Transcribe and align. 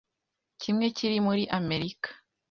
kimwe 0.61 0.85
kiri 0.97 1.17
muri 1.27 1.43
Amerika 1.59 2.09